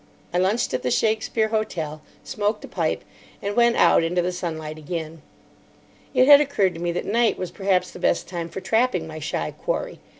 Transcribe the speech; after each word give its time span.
I 0.33 0.39
lunched 0.39 0.73
at 0.73 0.81
the 0.81 0.89
Shakespeare 0.89 1.49
Hotel, 1.49 2.01
smoked 2.23 2.65
a 2.65 2.67
pipe, 2.67 3.03
and 3.39 3.55
went 3.55 3.75
out 3.75 4.01
into 4.01 4.23
the 4.23 4.31
sunlight 4.31 4.79
again. 4.79 5.21
It 6.15 6.25
had 6.25 6.41
occurred 6.41 6.73
to 6.73 6.81
me 6.81 6.91
that 6.93 7.05
night 7.05 7.37
was 7.37 7.51
perhaps 7.51 7.91
the 7.91 7.99
best 7.99 8.27
time 8.27 8.49
for 8.49 8.61
trapping 8.61 9.05
my 9.05 9.19
shy 9.19 9.51
quarry. 9.51 9.99